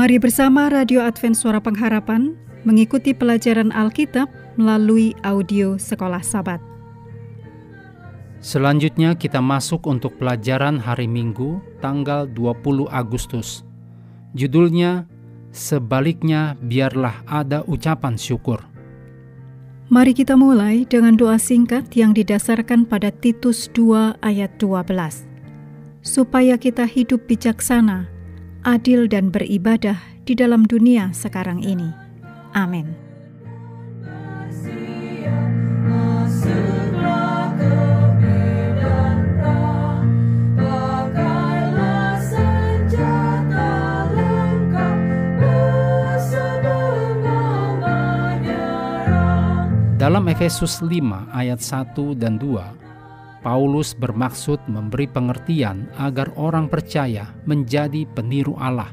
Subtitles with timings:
[0.00, 2.32] Mari bersama Radio Advent Suara Pengharapan
[2.64, 6.56] mengikuti pelajaran Alkitab melalui audio Sekolah Sabat.
[8.40, 13.60] Selanjutnya kita masuk untuk pelajaran hari Minggu tanggal 20 Agustus.
[14.32, 15.04] Judulnya
[15.52, 18.64] Sebaliknya biarlah ada ucapan syukur.
[19.92, 25.28] Mari kita mulai dengan doa singkat yang didasarkan pada Titus 2 ayat 12.
[26.00, 28.08] Supaya kita hidup bijaksana,
[28.64, 29.96] adil dan beribadah
[30.28, 31.88] di dalam dunia sekarang ini.
[32.52, 33.10] Amin.
[50.00, 52.89] Dalam Efesus 5 ayat 1 dan 2,
[53.40, 58.92] Paulus bermaksud memberi pengertian agar orang percaya menjadi peniru Allah.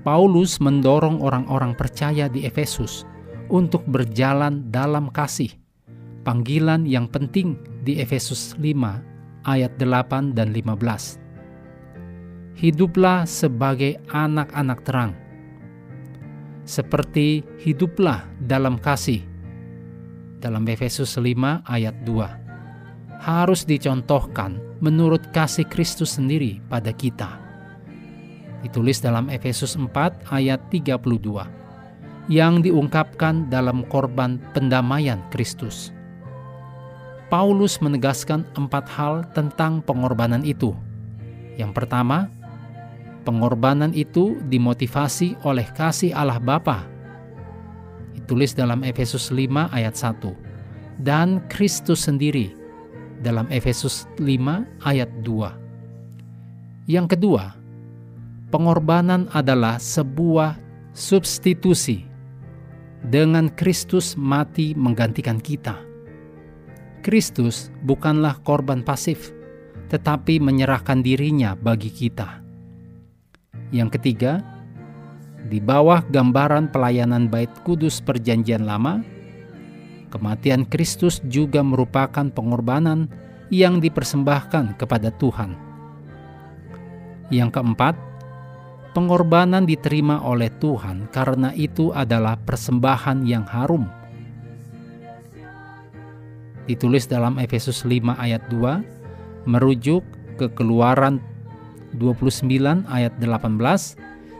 [0.00, 3.04] Paulus mendorong orang-orang percaya di Efesus
[3.52, 5.52] untuk berjalan dalam kasih.
[6.24, 11.20] Panggilan yang penting di Efesus 5 ayat 8 dan 15.
[12.56, 15.12] Hiduplah sebagai anak-anak terang
[16.64, 19.20] seperti hiduplah dalam kasih.
[20.40, 22.43] Dalam Efesus 5 ayat 2.
[23.24, 27.40] Harus dicontohkan menurut kasih Kristus sendiri pada kita.
[28.60, 35.88] Ditulis dalam Efesus 4 ayat 32 yang diungkapkan dalam korban pendamaian Kristus.
[37.32, 40.76] Paulus menegaskan empat hal tentang pengorbanan itu.
[41.56, 42.28] Yang pertama,
[43.24, 46.84] Pengorbanan itu dimotivasi oleh kasih Allah Bapa.
[48.12, 51.00] Ditulis dalam Efesus 5 ayat 1.
[51.00, 52.52] Dan Kristus sendiri
[53.24, 56.84] dalam Efesus 5 ayat 2.
[56.84, 57.56] Yang kedua,
[58.52, 60.60] pengorbanan adalah sebuah
[60.92, 62.04] substitusi.
[63.04, 65.76] Dengan Kristus mati menggantikan kita.
[67.04, 69.28] Kristus bukanlah korban pasif,
[69.92, 72.40] tetapi menyerahkan dirinya bagi kita.
[73.76, 74.40] Yang ketiga,
[75.52, 79.04] di bawah gambaran pelayanan Bait Kudus Perjanjian Lama,
[80.14, 83.10] kematian Kristus juga merupakan pengorbanan
[83.50, 85.58] yang dipersembahkan kepada Tuhan.
[87.34, 87.98] Yang keempat,
[88.94, 93.90] pengorbanan diterima oleh Tuhan karena itu adalah persembahan yang harum.
[96.64, 100.00] Ditulis dalam Efesus 5 ayat 2, merujuk
[100.40, 101.20] ke keluaran
[101.98, 103.98] 29 ayat 18,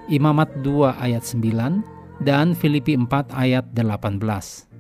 [0.09, 1.85] Imamat 2 ayat 9,
[2.25, 4.74] dan Filipi 4 ayat 18.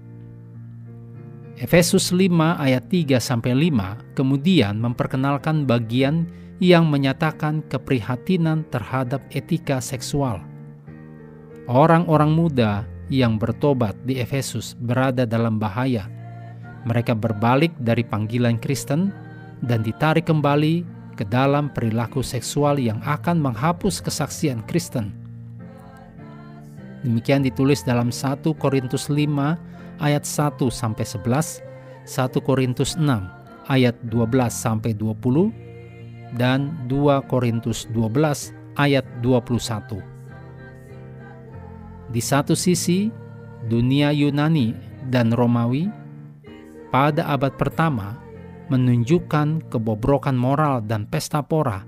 [1.54, 6.26] Efesus 5 ayat 3 sampai 5 kemudian memperkenalkan bagian
[6.58, 10.42] yang menyatakan keprihatinan terhadap etika seksual.
[11.70, 16.10] Orang-orang muda yang bertobat di Efesus berada dalam bahaya.
[16.84, 19.14] Mereka berbalik dari panggilan Kristen
[19.62, 20.82] dan ditarik kembali
[21.14, 25.14] ke dalam perilaku seksual yang akan menghapus kesaksian Kristen.
[27.06, 31.62] Demikian ditulis dalam 1 Korintus 5 ayat 1 sampai 11,
[32.06, 33.06] 1 Korintus 6
[33.68, 35.52] ayat 12 sampai 20
[36.36, 40.02] dan 2 Korintus 12 ayat 21.
[42.10, 43.10] Di satu sisi,
[43.66, 44.74] dunia Yunani
[45.08, 45.88] dan Romawi
[46.92, 48.18] pada abad pertama
[48.70, 51.84] menunjukkan kebobrokan moral dan pesta pora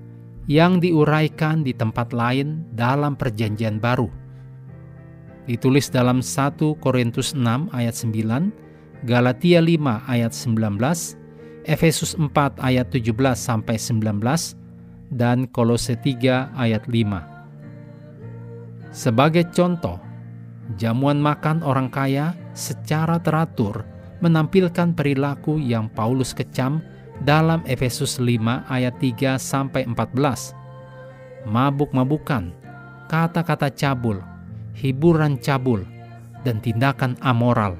[0.46, 4.25] yang diuraikan di tempat lain dalam perjanjian baru.
[5.46, 11.14] Ditulis dalam 1 Korintus 6 ayat 9, Galatia 5 ayat 19,
[11.66, 14.58] Efesus 4 ayat 17 sampai 19,
[15.14, 17.22] dan Kolose 3 ayat 5.
[18.90, 20.02] Sebagai contoh,
[20.74, 23.86] jamuan makan orang kaya secara teratur
[24.18, 26.82] menampilkan perilaku yang Paulus kecam
[27.22, 30.56] dalam Efesus 5 ayat 3 sampai 14.
[31.46, 32.50] Mabuk-mabukan,
[33.06, 34.18] kata-kata cabul,
[34.76, 35.82] hiburan cabul,
[36.44, 37.74] dan tindakan amoral.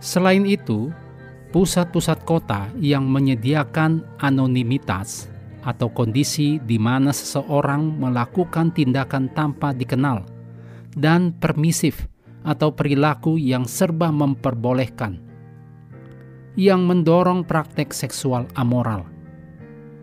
[0.00, 0.88] Selain itu,
[1.52, 5.28] pusat-pusat kota yang menyediakan anonimitas
[5.60, 10.24] atau kondisi di mana seseorang melakukan tindakan tanpa dikenal
[10.96, 12.08] dan permisif
[12.42, 15.20] atau perilaku yang serba memperbolehkan,
[16.56, 19.04] yang mendorong praktek seksual amoral.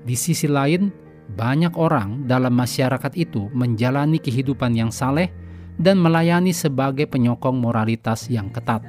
[0.06, 0.94] Di sisi lain,
[1.34, 5.28] banyak orang dalam masyarakat itu menjalani kehidupan yang saleh
[5.78, 8.82] dan melayani sebagai penyokong moralitas yang ketat.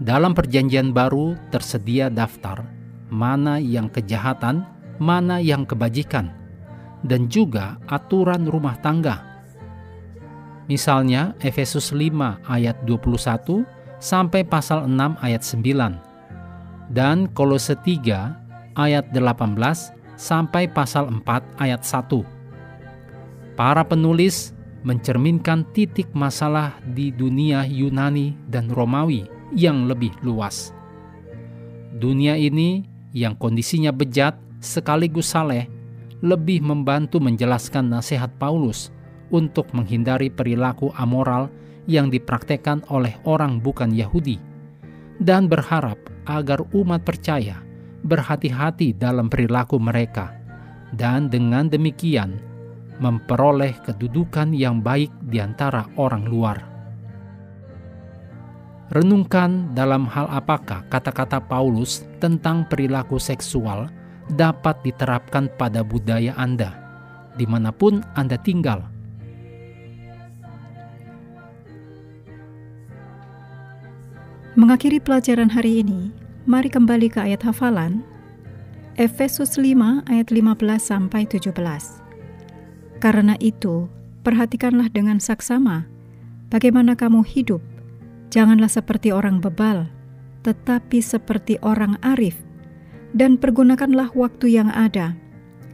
[0.00, 2.64] Dalam Perjanjian Baru tersedia daftar
[3.10, 4.64] mana yang kejahatan,
[5.02, 6.30] mana yang kebajikan,
[7.04, 9.26] dan juga aturan rumah tangga.
[10.70, 13.66] Misalnya Efesus 5 ayat 21
[13.98, 19.58] sampai pasal 6 ayat 9 dan Kolose 3 ayat 18
[20.14, 22.22] sampai pasal 4 ayat 1.
[23.58, 30.72] Para penulis mencerminkan titik masalah di dunia Yunani dan Romawi yang lebih luas.
[32.00, 35.68] Dunia ini yang kondisinya bejat sekaligus saleh
[36.20, 38.92] lebih membantu menjelaskan nasihat Paulus
[39.32, 41.48] untuk menghindari perilaku amoral
[41.88, 44.36] yang dipraktekkan oleh orang bukan Yahudi
[45.20, 45.96] dan berharap
[46.28, 47.60] agar umat percaya
[48.04, 50.32] berhati-hati dalam perilaku mereka
[50.96, 52.40] dan dengan demikian
[53.00, 56.70] memperoleh kedudukan yang baik di antara orang luar.
[58.90, 63.88] Renungkan dalam hal apakah kata-kata Paulus tentang perilaku seksual
[64.34, 66.76] dapat diterapkan pada budaya Anda,
[67.38, 68.82] di mana pun Anda tinggal.
[74.58, 76.10] Mengakhiri pelajaran hari ini,
[76.44, 78.02] mari kembali ke ayat hafalan
[78.98, 82.09] Efesus 5 ayat 15 sampai 17.
[83.00, 83.88] Karena itu,
[84.22, 85.88] perhatikanlah dengan saksama
[86.52, 87.64] bagaimana kamu hidup
[88.30, 89.90] Janganlah seperti orang bebal,
[90.46, 92.38] tetapi seperti orang arif,
[93.10, 95.18] dan pergunakanlah waktu yang ada,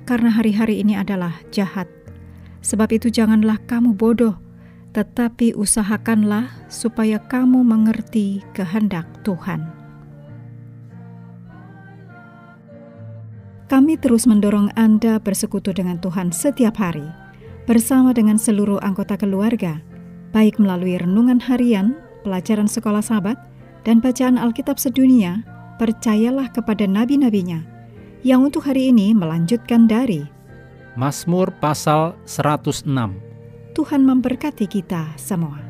[0.09, 1.85] karena hari-hari ini adalah jahat.
[2.65, 4.41] Sebab itu, janganlah kamu bodoh,
[4.97, 9.76] tetapi usahakanlah supaya kamu mengerti kehendak Tuhan.
[13.67, 17.03] Kami terus mendorong Anda bersekutu dengan Tuhan setiap hari,
[17.67, 19.83] bersama dengan seluruh anggota keluarga,
[20.31, 23.35] baik melalui renungan harian pelajaran sekolah sahabat,
[23.83, 25.43] dan bacaan Alkitab sedunia,
[25.83, 27.67] percayalah kepada nabi-nabinya,
[28.23, 30.23] yang untuk hari ini melanjutkan dari
[30.95, 32.87] Mazmur pasal 106.
[33.75, 35.66] Tuhan memberkati kita semua.